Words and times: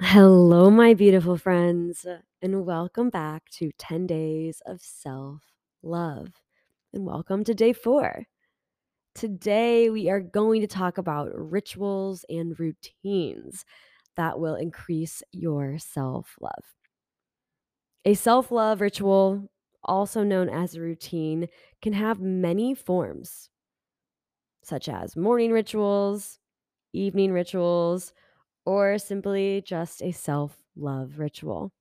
Hello, 0.00 0.70
my 0.70 0.92
beautiful 0.94 1.36
friends, 1.36 2.04
and 2.42 2.66
welcome 2.66 3.10
back 3.10 3.48
to 3.52 3.70
10 3.78 4.08
Days 4.08 4.60
of 4.66 4.80
Self 4.80 5.42
Love. 5.84 6.28
And 6.92 7.06
welcome 7.06 7.44
to 7.44 7.54
day 7.54 7.72
four. 7.72 8.24
Today, 9.14 9.90
we 9.90 10.10
are 10.10 10.20
going 10.20 10.62
to 10.62 10.66
talk 10.66 10.98
about 10.98 11.30
rituals 11.34 12.24
and 12.28 12.58
routines 12.58 13.64
that 14.16 14.40
will 14.40 14.56
increase 14.56 15.22
your 15.30 15.78
self 15.78 16.36
love. 16.40 16.74
A 18.04 18.14
self 18.14 18.50
love 18.50 18.80
ritual, 18.80 19.48
also 19.84 20.24
known 20.24 20.48
as 20.48 20.74
a 20.74 20.80
routine, 20.80 21.46
can 21.82 21.92
have 21.92 22.20
many 22.20 22.74
forms, 22.74 23.48
such 24.64 24.88
as 24.88 25.16
morning 25.16 25.52
rituals, 25.52 26.40
evening 26.92 27.32
rituals, 27.32 28.12
or 28.66 28.98
simply 28.98 29.62
just 29.64 30.02
a 30.02 30.12
self 30.12 30.56
love 30.76 31.18
ritual. 31.18 31.72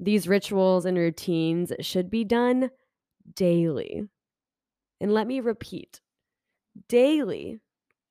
These 0.00 0.28
rituals 0.28 0.84
and 0.84 0.96
routines 0.96 1.72
should 1.80 2.10
be 2.10 2.24
done 2.24 2.70
daily. 3.34 4.02
And 5.00 5.12
let 5.12 5.26
me 5.26 5.40
repeat 5.40 6.00
daily. 6.88 7.60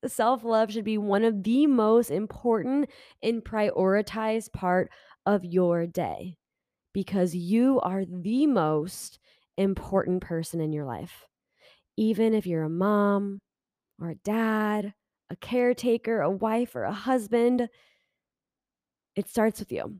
Self 0.06 0.44
love 0.44 0.72
should 0.72 0.86
be 0.86 0.98
one 0.98 1.24
of 1.24 1.44
the 1.44 1.68
most 1.68 2.12
important 2.12 2.90
and 3.24 3.44
prioritized 3.44 4.54
part 4.54 4.92
of 5.26 5.44
your 5.44 5.88
day 5.88 6.36
because 6.94 7.36
you 7.36 7.80
are 7.82 8.06
the 8.06 8.48
most 8.48 9.20
important 9.58 10.22
person 10.22 10.62
in 10.62 10.72
your 10.72 10.86
life. 10.86 11.26
Even 11.98 12.34
if 12.34 12.46
you're 12.46 12.64
a 12.64 12.70
mom 12.70 13.40
or 14.00 14.10
a 14.10 14.16
dad, 14.16 14.94
a 15.30 15.36
caretaker, 15.36 16.22
a 16.22 16.30
wife, 16.30 16.76
or 16.76 16.84
a 16.84 16.92
husband, 16.92 17.70
it 19.16 19.30
starts 19.30 19.60
with 19.60 19.72
you. 19.72 20.00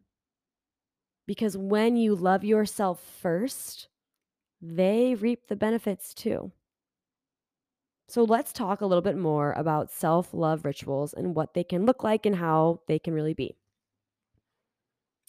Because 1.26 1.58
when 1.58 1.98
you 1.98 2.16
love 2.16 2.44
yourself 2.44 3.02
first, 3.22 3.90
they 4.62 5.16
reap 5.16 5.48
the 5.48 5.56
benefits 5.56 6.14
too. 6.14 6.52
So 8.08 8.24
let's 8.24 8.54
talk 8.54 8.80
a 8.80 8.86
little 8.86 9.02
bit 9.02 9.18
more 9.18 9.52
about 9.54 9.92
self 9.92 10.34
love 10.34 10.64
rituals 10.64 11.14
and 11.14 11.36
what 11.36 11.54
they 11.54 11.64
can 11.64 11.86
look 11.86 12.04
like 12.04 12.26
and 12.26 12.38
how 12.38 12.80
they 12.88 13.00
can 13.00 13.14
really 13.14 13.34
be. 13.34 13.56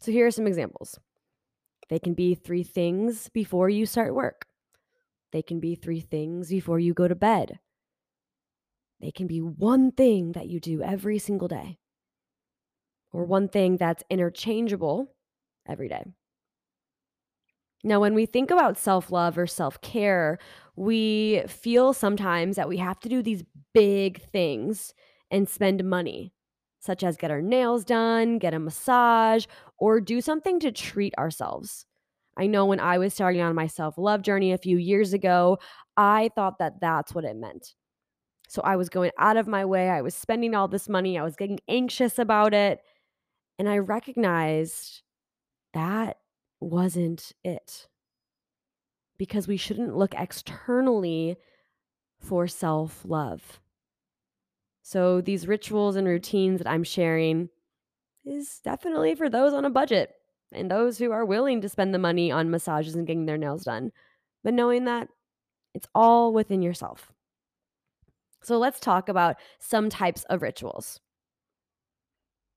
So 0.01 0.12
here 0.12 0.27
are 0.27 0.31
some 0.31 0.47
examples. 0.47 0.99
They 1.89 1.99
can 1.99 2.15
be 2.15 2.35
three 2.35 2.62
things 2.62 3.29
before 3.31 3.69
you 3.69 3.85
start 3.85 4.15
work. 4.15 4.47
They 5.33 5.43
can 5.43 5.59
be 5.59 5.75
three 5.75 6.01
things 6.01 6.51
before 6.51 6.79
you 6.79 6.95
go 6.95 7.09
to 7.09 7.15
bed. 7.17 7.59
They 9.01 9.11
can 9.11 9.27
be 9.27 9.41
one 9.41 9.93
thing 9.93 10.33
that 10.33 10.49
you 10.49 10.61
do 10.61 10.83
every 10.83 11.19
single 11.19 11.49
day, 11.49 11.79
or 13.13 13.25
one 13.25 13.49
thing 13.49 13.77
that's 13.77 14.03
interchangeable 14.11 15.15
every 15.67 15.89
day. 15.89 16.05
Now, 17.85 18.01
when 18.01 18.15
we 18.15 18.27
think 18.27 18.51
about 18.51 18.77
self 18.77 19.13
love 19.13 19.39
or 19.39 19.47
self 19.47 19.81
care, 19.81 20.39
we 20.77 21.43
feel 21.47 21.93
sometimes 21.93 22.57
that 22.57 22.69
we 22.69 22.77
have 22.79 22.99
to 23.01 23.09
do 23.09 23.23
these 23.23 23.45
big 23.73 24.21
things 24.31 24.95
and 25.31 25.49
spend 25.49 25.85
money, 25.85 26.33
such 26.81 27.05
as 27.05 27.17
get 27.17 27.31
our 27.31 27.43
nails 27.43 27.85
done, 27.85 28.39
get 28.39 28.55
a 28.55 28.59
massage, 28.59 29.47
or 29.79 30.01
do 30.01 30.21
something 30.21 30.59
to 30.61 30.73
treat 30.73 31.15
ourselves. 31.19 31.87
I 32.37 32.47
know 32.47 32.67
when 32.67 32.81
I 32.81 32.99
was 32.99 33.15
starting 33.15 33.43
on 33.43 33.55
my 33.55 33.67
self 33.69 33.97
love 33.99 34.23
journey 34.23 34.53
a 34.53 34.59
few 34.59 34.77
years 34.79 35.12
ago, 35.12 35.59
I 35.97 36.31
thought 36.35 36.59
that 36.59 36.81
that's 36.81 37.15
what 37.15 37.25
it 37.25 37.37
meant. 37.37 37.75
So 38.49 38.63
I 38.63 38.77
was 38.77 38.89
going 38.89 39.11
out 39.19 39.37
of 39.37 39.47
my 39.47 39.65
way, 39.65 39.91
I 39.91 40.01
was 40.01 40.15
spending 40.15 40.55
all 40.55 40.69
this 40.69 40.89
money, 40.89 41.19
I 41.19 41.23
was 41.23 41.37
getting 41.37 41.61
anxious 41.69 42.19
about 42.19 42.55
it. 42.55 42.81
And 43.59 43.69
I 43.69 43.79
recognized 43.79 45.03
that 45.75 46.19
wasn't 46.61 47.33
it 47.45 47.89
because 49.19 49.47
we 49.47 49.57
shouldn't 49.57 49.97
look 49.97 50.15
externally 50.17 51.37
for 52.19 52.47
self 52.47 53.05
love. 53.05 53.61
So, 54.83 55.21
these 55.21 55.47
rituals 55.47 55.97
and 55.97 56.06
routines 56.06 56.59
that 56.59 56.71
I'm 56.71 56.84
sharing 56.84 57.51
is 58.25 58.61
definitely 58.65 59.15
for 59.15 59.28
those 59.28 59.53
on 59.53 59.65
a 59.65 59.71
budget 59.71 60.15
and 60.53 60.71
those 60.71 60.99
who 60.99 61.12
are 61.12 61.25
willing 61.25 61.61
to 61.61 61.69
spend 61.69 61.93
the 61.93 61.99
money 61.99 62.31
on 62.31 62.51
massages 62.51 62.95
and 62.95 63.06
getting 63.06 63.27
their 63.27 63.37
nails 63.37 63.65
done, 63.65 63.93
but 64.43 64.55
knowing 64.55 64.87
that 64.87 65.09
it's 65.75 65.89
all 65.95 66.33
within 66.33 66.62
yourself. 66.62 67.12
So, 68.43 68.59
let's 68.59 68.81
talk 68.81 69.09
about 69.09 69.37
some 69.59 69.91
types 69.91 70.25
of 70.25 70.43
rituals. 70.43 71.00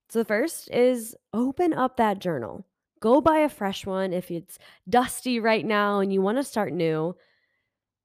So, 0.10 0.20
the 0.20 0.26
first 0.26 0.70
is 0.72 1.16
open 1.34 1.74
up 1.74 1.98
that 1.98 2.20
journal. 2.20 2.66
Go 3.00 3.20
buy 3.22 3.40
a 3.40 3.50
fresh 3.50 3.86
one 3.86 4.14
if 4.14 4.30
it's 4.30 4.60
dusty 4.88 5.40
right 5.40 5.66
now 5.66 6.00
and 6.00 6.14
you 6.14 6.22
want 6.22 6.38
to 6.38 6.44
start 6.44 6.74
new. 6.74 7.16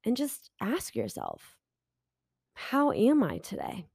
And 0.05 0.17
just 0.17 0.51
ask 0.61 0.95
yourself, 0.95 1.57
how 2.55 2.93
am 2.93 3.23
I 3.23 3.39
today? 3.39 3.87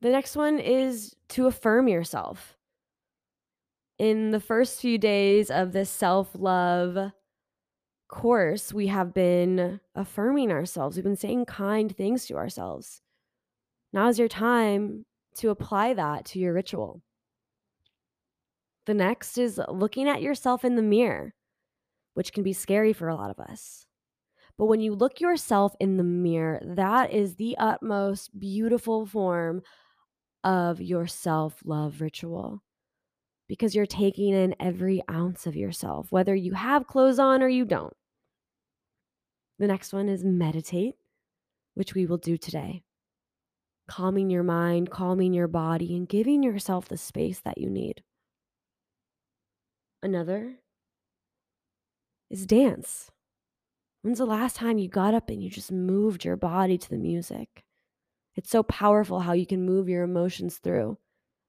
The 0.00 0.10
next 0.10 0.36
one 0.36 0.58
is 0.58 1.16
to 1.30 1.46
affirm 1.46 1.88
yourself. 1.88 2.56
In 3.98 4.30
the 4.30 4.40
first 4.40 4.80
few 4.80 4.98
days 4.98 5.50
of 5.50 5.72
this 5.72 5.90
self 5.90 6.30
love 6.34 7.12
course, 8.08 8.72
we 8.72 8.88
have 8.88 9.14
been 9.14 9.80
affirming 9.94 10.50
ourselves. 10.50 10.96
We've 10.96 11.04
been 11.04 11.16
saying 11.16 11.46
kind 11.46 11.94
things 11.94 12.26
to 12.26 12.36
ourselves. 12.36 13.00
Now 13.92 14.08
is 14.08 14.18
your 14.18 14.28
time 14.28 15.06
to 15.36 15.50
apply 15.50 15.94
that 15.94 16.24
to 16.26 16.38
your 16.38 16.52
ritual. 16.52 17.02
The 18.86 18.94
next 18.94 19.38
is 19.38 19.60
looking 19.68 20.08
at 20.08 20.20
yourself 20.20 20.64
in 20.64 20.74
the 20.74 20.82
mirror, 20.82 21.34
which 22.14 22.32
can 22.32 22.42
be 22.42 22.52
scary 22.52 22.92
for 22.92 23.08
a 23.08 23.14
lot 23.14 23.30
of 23.30 23.38
us. 23.38 23.86
But 24.58 24.66
when 24.66 24.80
you 24.80 24.94
look 24.94 25.20
yourself 25.20 25.74
in 25.80 25.96
the 25.96 26.04
mirror, 26.04 26.60
that 26.62 27.12
is 27.12 27.36
the 27.36 27.56
utmost 27.58 28.38
beautiful 28.38 29.06
form 29.06 29.62
of 30.42 30.80
your 30.80 31.06
self 31.06 31.60
love 31.64 32.00
ritual 32.00 32.63
because 33.48 33.74
you're 33.74 33.86
taking 33.86 34.32
in 34.32 34.54
every 34.58 35.02
ounce 35.10 35.46
of 35.46 35.56
yourself, 35.56 36.10
whether 36.10 36.34
you 36.34 36.52
have 36.52 36.86
clothes 36.86 37.18
on 37.18 37.42
or 37.42 37.48
you 37.48 37.64
don't. 37.64 37.94
The 39.58 39.66
next 39.66 39.92
one 39.92 40.08
is 40.08 40.24
meditate, 40.24 40.96
which 41.74 41.94
we 41.94 42.06
will 42.06 42.16
do 42.18 42.36
today. 42.36 42.82
Calming 43.86 44.30
your 44.30 44.42
mind, 44.42 44.90
calming 44.90 45.34
your 45.34 45.46
body, 45.46 45.94
and 45.94 46.08
giving 46.08 46.42
yourself 46.42 46.88
the 46.88 46.96
space 46.96 47.40
that 47.40 47.58
you 47.58 47.68
need. 47.68 48.02
Another 50.02 50.54
is 52.30 52.46
dance. 52.46 53.10
When's 54.02 54.18
the 54.18 54.26
last 54.26 54.56
time 54.56 54.78
you 54.78 54.88
got 54.88 55.14
up 55.14 55.30
and 55.30 55.42
you 55.42 55.50
just 55.50 55.70
moved 55.70 56.24
your 56.24 56.36
body 56.36 56.76
to 56.76 56.90
the 56.90 56.98
music? 56.98 57.64
It's 58.36 58.50
so 58.50 58.62
powerful 58.62 59.20
how 59.20 59.32
you 59.32 59.46
can 59.46 59.64
move 59.64 59.88
your 59.88 60.02
emotions 60.02 60.58
through 60.58 60.98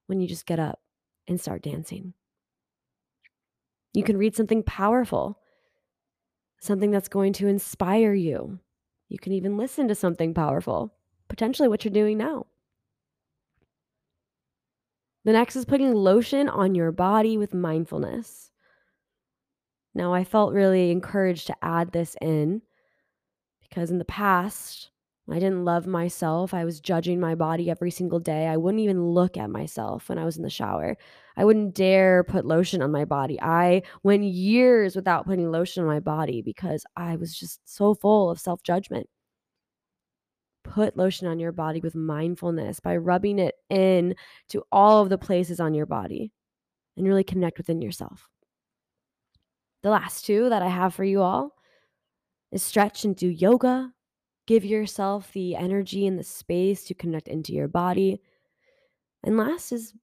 when 0.07 0.21
you 0.21 0.27
just 0.27 0.45
get 0.45 0.59
up 0.59 0.79
and 1.27 1.39
start 1.39 1.63
dancing. 1.63 2.13
You 3.93 4.03
can 4.03 4.17
read 4.17 4.35
something 4.35 4.63
powerful, 4.63 5.39
something 6.61 6.91
that's 6.91 7.07
going 7.07 7.33
to 7.33 7.47
inspire 7.47 8.13
you. 8.13 8.59
You 9.07 9.19
can 9.19 9.31
even 9.31 9.57
listen 9.57 9.87
to 9.87 9.95
something 9.95 10.33
powerful, 10.33 10.93
potentially 11.29 11.67
what 11.67 11.85
you're 11.85 11.93
doing 11.93 12.17
now. 12.17 12.47
The 15.23 15.31
next 15.31 15.55
is 15.55 15.65
putting 15.65 15.93
lotion 15.93 16.49
on 16.49 16.75
your 16.75 16.91
body 16.91 17.37
with 17.37 17.53
mindfulness. 17.53 18.51
Now, 19.95 20.13
I 20.13 20.23
felt 20.23 20.53
really 20.53 20.91
encouraged 20.91 21.47
to 21.47 21.55
add 21.61 21.91
this 21.91 22.15
in 22.21 22.61
because 23.61 23.89
in 23.89 23.97
the 23.97 24.05
past, 24.05 24.91
I 25.29 25.39
didn't 25.39 25.65
love 25.65 25.87
myself. 25.87 26.53
I 26.53 26.65
was 26.65 26.79
judging 26.79 27.19
my 27.19 27.33
body 27.33 27.69
every 27.69 27.89
single 27.89 28.19
day. 28.19 28.45
I 28.47 28.57
wouldn't 28.57 28.83
even 28.83 29.09
look 29.09 29.37
at 29.37 29.49
myself 29.49 30.07
when 30.07 30.19
I 30.19 30.25
was 30.25 30.37
in 30.37 30.43
the 30.43 30.51
shower. 30.51 30.97
I 31.35 31.45
wouldn't 31.45 31.73
dare 31.73 32.23
put 32.23 32.45
lotion 32.45 32.83
on 32.83 32.91
my 32.91 33.05
body. 33.05 33.41
I 33.41 33.81
went 34.03 34.23
years 34.23 34.95
without 34.95 35.25
putting 35.25 35.51
lotion 35.51 35.81
on 35.81 35.89
my 35.89 35.99
body 35.99 36.43
because 36.43 36.85
I 36.95 37.15
was 37.15 37.35
just 37.35 37.59
so 37.65 37.95
full 37.95 38.29
of 38.29 38.39
self 38.39 38.61
judgment. 38.61 39.07
Put 40.63 40.95
lotion 40.95 41.27
on 41.27 41.39
your 41.39 41.51
body 41.51 41.79
with 41.81 41.95
mindfulness 41.95 42.79
by 42.79 42.97
rubbing 42.97 43.39
it 43.39 43.55
in 43.69 44.15
to 44.49 44.63
all 44.71 45.01
of 45.01 45.09
the 45.09 45.17
places 45.17 45.59
on 45.59 45.73
your 45.73 45.85
body 45.87 46.31
and 46.97 47.07
really 47.07 47.23
connect 47.23 47.57
within 47.57 47.81
yourself. 47.81 48.29
The 49.81 49.89
last 49.89 50.25
two 50.25 50.49
that 50.49 50.61
I 50.61 50.67
have 50.67 50.93
for 50.93 51.03
you 51.03 51.21
all 51.21 51.55
is 52.51 52.61
stretch 52.61 53.05
and 53.05 53.15
do 53.15 53.27
yoga 53.27 53.91
Give 54.47 54.63
yourself 54.63 55.31
the 55.33 55.55
energy 55.55 56.05
and 56.05 56.19
the 56.19 56.23
space 56.23 56.83
to 56.85 56.93
connect 56.93 57.27
into 57.27 57.53
your 57.53 57.67
body. 57.67 58.21
And 59.23 59.37
last 59.37 59.71
is 59.71 59.93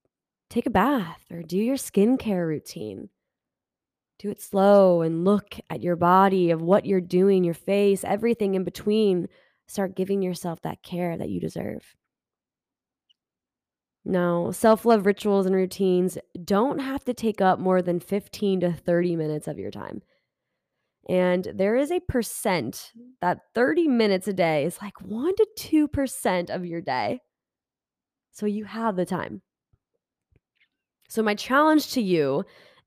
take 0.50 0.66
a 0.66 0.70
bath 0.70 1.24
or 1.30 1.42
do 1.42 1.58
your 1.58 1.76
skincare 1.76 2.46
routine. 2.46 3.08
Do 4.18 4.30
it 4.30 4.40
slow 4.40 5.02
and 5.02 5.24
look 5.24 5.58
at 5.70 5.82
your 5.82 5.96
body, 5.96 6.50
of 6.50 6.62
what 6.62 6.86
you're 6.86 7.00
doing, 7.00 7.42
your 7.42 7.54
face, 7.54 8.04
everything 8.04 8.54
in 8.54 8.62
between. 8.62 9.28
Start 9.66 9.96
giving 9.96 10.22
yourself 10.22 10.60
that 10.62 10.82
care 10.82 11.16
that 11.16 11.30
you 11.30 11.40
deserve. 11.40 11.96
Now, 14.04 14.50
self 14.50 14.84
love 14.84 15.06
rituals 15.06 15.46
and 15.46 15.54
routines 15.54 16.18
don't 16.44 16.80
have 16.80 17.04
to 17.04 17.14
take 17.14 17.40
up 17.40 17.58
more 17.58 17.82
than 17.82 18.00
15 18.00 18.60
to 18.60 18.72
30 18.72 19.16
minutes 19.16 19.46
of 19.46 19.58
your 19.58 19.70
time. 19.70 20.02
And 21.08 21.48
there 21.54 21.76
is 21.76 21.90
a 21.90 22.00
percent 22.00 22.92
that 23.20 23.40
30 23.54 23.88
minutes 23.88 24.28
a 24.28 24.32
day 24.32 24.64
is 24.64 24.80
like 24.80 25.00
1 25.00 25.34
to 25.36 25.88
2% 25.88 26.50
of 26.50 26.64
your 26.64 26.80
day. 26.80 27.20
So 28.30 28.46
you 28.46 28.64
have 28.64 28.96
the 28.96 29.04
time. 29.04 29.42
So, 31.08 31.22
my 31.22 31.34
challenge 31.34 31.92
to 31.92 32.00
you 32.00 32.44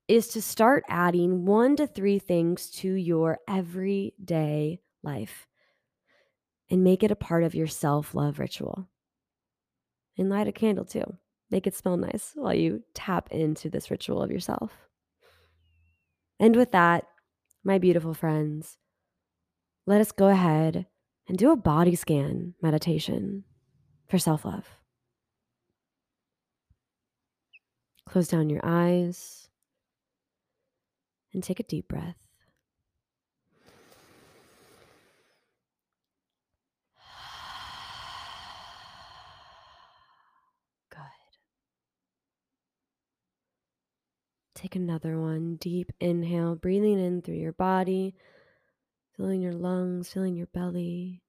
is 0.08 0.28
to 0.28 0.42
start 0.42 0.84
adding 0.88 1.44
one 1.44 1.76
to 1.76 1.86
three 1.86 2.18
things 2.18 2.70
to 2.70 2.92
your 2.92 3.38
everyday 3.48 4.80
life 5.04 5.46
and 6.70 6.82
make 6.82 7.02
it 7.02 7.10
a 7.10 7.16
part 7.16 7.44
of 7.44 7.54
your 7.54 7.66
self 7.66 8.14
love 8.14 8.38
ritual. 8.38 8.88
And 10.18 10.30
light 10.30 10.48
a 10.48 10.52
candle 10.52 10.84
too. 10.84 11.04
Make 11.50 11.66
it 11.66 11.74
smell 11.74 11.96
nice 11.96 12.32
while 12.34 12.54
you 12.54 12.82
tap 12.94 13.28
into 13.30 13.68
this 13.68 13.90
ritual 13.90 14.22
of 14.22 14.30
yourself. 14.30 14.72
And 16.40 16.56
with 16.56 16.72
that, 16.72 17.04
my 17.66 17.78
beautiful 17.78 18.14
friends, 18.14 18.78
let 19.88 20.00
us 20.00 20.12
go 20.12 20.28
ahead 20.28 20.86
and 21.28 21.36
do 21.36 21.50
a 21.50 21.56
body 21.56 21.96
scan 21.96 22.54
meditation 22.62 23.42
for 24.06 24.18
self 24.18 24.44
love. 24.44 24.68
Close 28.08 28.28
down 28.28 28.48
your 28.48 28.60
eyes 28.62 29.48
and 31.34 31.42
take 31.42 31.58
a 31.58 31.64
deep 31.64 31.88
breath. 31.88 32.14
Take 44.66 44.74
another 44.74 45.20
one. 45.20 45.54
Deep 45.60 45.92
inhale, 46.00 46.56
breathing 46.56 46.98
in 46.98 47.22
through 47.22 47.36
your 47.36 47.52
body, 47.52 48.16
filling 49.16 49.40
your 49.40 49.52
lungs, 49.52 50.12
filling 50.12 50.34
your 50.34 50.48
belly. 50.48 51.22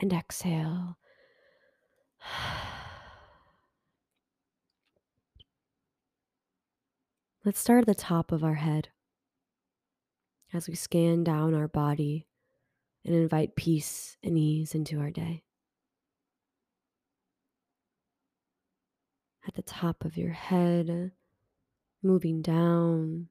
And 0.00 0.12
exhale. 0.12 0.98
Let's 7.44 7.60
start 7.60 7.82
at 7.82 7.86
the 7.86 7.94
top 7.94 8.32
of 8.32 8.42
our 8.42 8.54
head 8.54 8.88
as 10.52 10.66
we 10.68 10.74
scan 10.74 11.22
down 11.22 11.54
our 11.54 11.68
body 11.68 12.26
and 13.04 13.14
invite 13.14 13.54
peace 13.54 14.16
and 14.24 14.36
ease 14.36 14.74
into 14.74 14.98
our 14.98 15.12
day. 15.12 15.44
At 19.46 19.54
the 19.54 19.62
top 19.62 20.04
of 20.04 20.16
your 20.16 20.32
head, 20.32 21.12
moving 22.04 22.42
down 22.42 23.28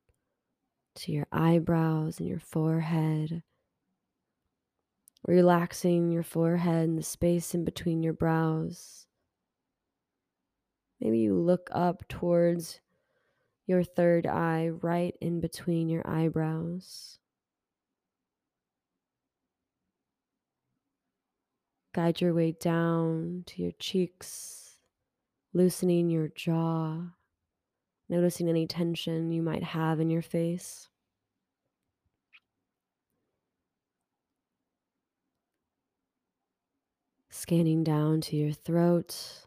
to 0.96 1.12
your 1.12 1.28
eyebrows 1.31 2.20
and 2.20 2.28
your 2.28 2.40
forehead, 2.40 3.44
relaxing 5.28 6.12
your 6.12 6.24
forehead 6.24 6.90
and 6.90 6.98
the 6.98 7.04
space 7.04 7.54
in 7.54 7.64
between 7.64 8.04
your 8.04 8.14
brows. 8.14 9.06
Maybe 11.00 11.20
you 11.20 11.36
look 11.36 11.70
up 11.72 12.08
towards 12.08 12.80
your 13.66 13.84
third 13.84 14.28
eye 14.28 14.70
right 14.70 15.16
in 15.22 15.40
between 15.40 15.90
your 15.90 16.08
eyebrows. 16.08 17.19
Guide 21.94 22.22
your 22.22 22.34
way 22.34 22.54
down 22.54 23.44
to 23.46 23.62
your 23.62 23.74
cheeks, 23.74 24.78
loosening 25.54 26.10
your 26.10 26.30
jaw, 26.30 27.04
noticing 28.13 28.48
any 28.48 28.68
tension 28.68 29.31
you 29.31 29.42
might 29.42 29.63
have 29.63 30.00
in 30.00 30.10
your 30.10 30.21
face. 30.21 30.88
Scanning 37.30 37.83
down 37.83 38.21
to 38.21 38.38
your 38.38 38.54
throat 38.54 39.45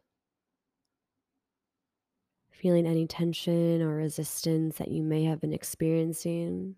feeling 2.67 2.87
any 2.87 3.07
tension 3.07 3.81
or 3.83 3.95
resistance 3.95 4.79
that 4.79 4.91
you 4.91 5.03
may 5.03 5.25
have 5.25 5.41
been 5.41 5.53
experiencing, 5.53 6.75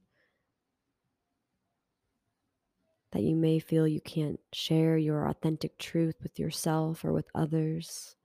that 3.13 3.23
you 3.23 3.35
may 3.35 3.59
feel 3.59 3.89
you 3.89 4.01
can't 4.01 4.41
share 4.53 4.99
your 4.99 5.27
authentic 5.27 5.79
truth 5.79 6.17
with 6.23 6.39
yourself 6.39 7.05
or 7.05 7.13
with 7.13 7.31
others. 7.35 8.17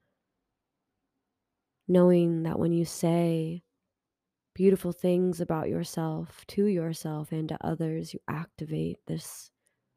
Knowing 1.88 2.44
that 2.44 2.58
when 2.60 2.72
you 2.72 2.86
say 2.86 3.64
beautiful 4.54 4.92
things 4.92 5.42
about 5.42 5.70
yourself 5.70 6.46
to 6.48 6.66
yourself 6.66 7.32
and 7.32 7.50
to 7.50 7.58
others, 7.66 8.14
you 8.14 8.20
activate 8.28 8.98
this 9.08 9.52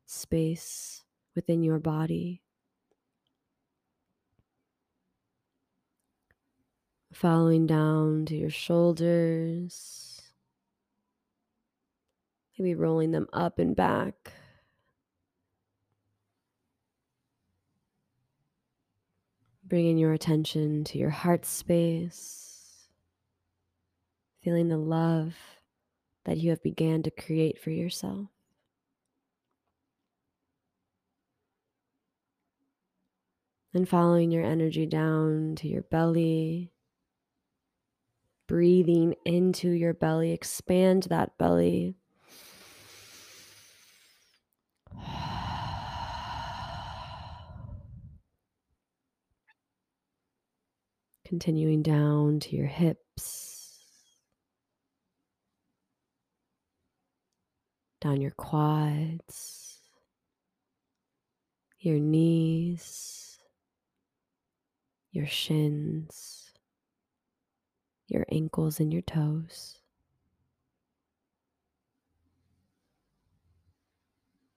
space 0.06 1.04
within 1.34 1.62
your 1.62 1.78
body. 1.78 2.42
following 7.16 7.66
down 7.66 8.26
to 8.26 8.36
your 8.36 8.50
shoulders, 8.50 10.20
maybe 12.58 12.74
rolling 12.74 13.10
them 13.10 13.26
up 13.32 13.58
and 13.58 13.74
back. 13.74 14.32
Bringing 19.68 19.98
your 19.98 20.12
attention 20.12 20.84
to 20.84 20.98
your 20.98 21.10
heart 21.10 21.44
space, 21.44 22.86
feeling 24.40 24.68
the 24.68 24.76
love 24.76 25.34
that 26.24 26.36
you 26.36 26.50
have 26.50 26.62
began 26.62 27.02
to 27.02 27.10
create 27.10 27.58
for 27.60 27.70
yourself. 27.70 28.28
And 33.74 33.88
following 33.88 34.30
your 34.30 34.44
energy 34.44 34.86
down 34.86 35.56
to 35.56 35.66
your 35.68 35.82
belly, 35.82 36.70
breathing 38.46 39.16
into 39.24 39.70
your 39.70 39.94
belly. 39.94 40.30
Expand 40.30 41.04
that 41.04 41.36
belly. 41.38 41.96
Continuing 51.26 51.82
down 51.82 52.38
to 52.38 52.54
your 52.54 52.68
hips, 52.68 53.80
down 58.00 58.20
your 58.20 58.30
quads, 58.30 59.80
your 61.80 61.98
knees, 61.98 63.38
your 65.10 65.26
shins. 65.26 66.52
Your 68.06 68.24
ankles 68.30 68.78
and 68.78 68.92
your 68.92 69.02
toes. 69.02 69.80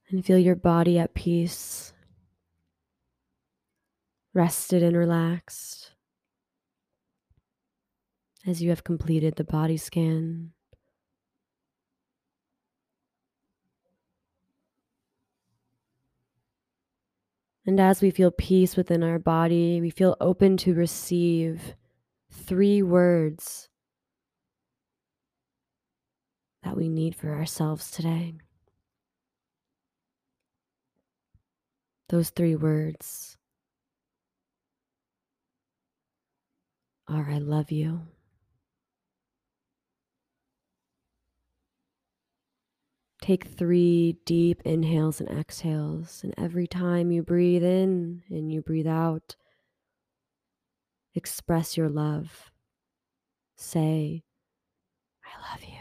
And 0.10 0.24
feel 0.24 0.38
your 0.38 0.56
body 0.56 1.00
at 1.00 1.16
peace, 1.16 1.94
rested 4.36 4.84
and 4.84 4.96
relaxed 4.96 5.94
as 8.46 8.62
you 8.62 8.70
have 8.70 8.84
completed 8.84 9.36
the 9.36 9.44
body 9.44 9.78
scan. 9.78 10.52
And 17.66 17.80
as 17.80 18.02
we 18.02 18.10
feel 18.10 18.32
peace 18.32 18.76
within 18.76 19.04
our 19.04 19.20
body, 19.20 19.80
we 19.80 19.92
feel 19.92 20.18
open 20.20 20.58
to 20.58 20.74
receive 20.74 21.76
three 22.32 22.82
words 22.82 23.70
that 26.64 26.76
we 26.76 26.90
need 26.90 27.16
for 27.16 27.34
ourselves 27.34 27.92
today. 27.92 28.34
Those 32.08 32.32
three 32.32 32.56
words 32.56 33.38
are 37.08 37.30
I 37.30 37.38
love 37.38 37.72
you. 37.72 38.02
Take 43.30 43.46
three 43.46 44.18
deep 44.26 44.60
inhales 44.66 45.22
and 45.22 45.30
exhales, 45.30 46.24
and 46.24 46.34
every 46.36 46.66
time 46.66 47.12
you 47.12 47.22
breathe 47.22 47.64
in 47.64 48.24
and 48.28 48.52
you 48.52 48.60
breathe 48.60 48.88
out, 48.88 49.36
Express 51.14 51.78
your 51.78 51.90
love. 51.90 52.50
Say, 53.56 54.24
I 55.24 55.54
love 55.54 55.64
you. 55.64 55.79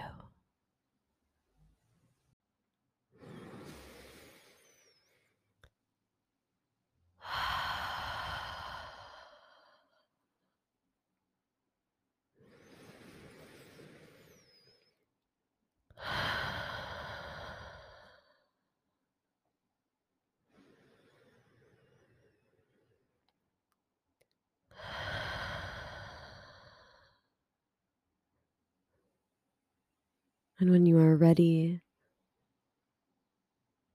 And 30.60 30.70
when 30.70 30.86
you 30.86 30.98
are 30.98 31.16
ready, 31.16 31.80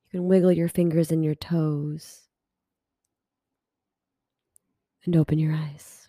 you 0.06 0.10
can 0.12 0.28
wiggle 0.28 0.52
your 0.52 0.70
fingers 0.70 1.12
and 1.12 1.24
your 1.24 1.36
toes 1.36 2.22
and 5.06 5.16
open 5.16 5.40
your 5.40 5.54
eyes. 5.54 6.08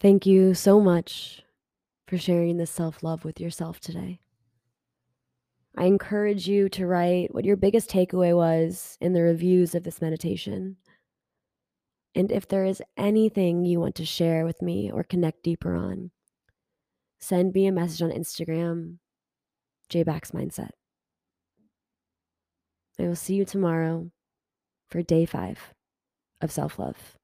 Thank 0.00 0.24
you 0.26 0.54
so 0.54 0.80
much 0.80 1.42
for 2.06 2.16
sharing 2.16 2.56
this 2.56 2.70
self 2.70 3.02
love 3.02 3.24
with 3.24 3.40
yourself 3.40 3.80
today. 3.80 4.20
I 5.76 5.84
encourage 5.84 6.48
you 6.48 6.68
to 6.70 6.86
write 6.86 7.34
what 7.34 7.44
your 7.44 7.56
biggest 7.56 7.90
takeaway 7.90 8.34
was 8.34 8.96
in 9.00 9.12
the 9.12 9.22
reviews 9.22 9.74
of 9.74 9.84
this 9.84 10.00
meditation. 10.00 10.76
And 12.14 12.32
if 12.32 12.48
there 12.48 12.64
is 12.64 12.82
anything 12.96 13.64
you 13.64 13.78
want 13.78 13.94
to 13.96 14.04
share 14.04 14.44
with 14.44 14.62
me 14.62 14.90
or 14.90 15.04
connect 15.04 15.42
deeper 15.42 15.74
on, 15.74 16.10
send 17.20 17.54
me 17.54 17.66
a 17.66 17.72
message 17.72 18.02
on 18.02 18.10
Instagram, 18.10 18.98
JBax 19.90 20.32
Mindset. 20.32 20.70
I 22.98 23.04
will 23.04 23.16
see 23.16 23.34
you 23.34 23.44
tomorrow 23.44 24.10
for 24.90 25.02
day 25.02 25.24
five 25.24 25.72
of 26.40 26.50
self 26.50 26.78
love. 26.78 27.16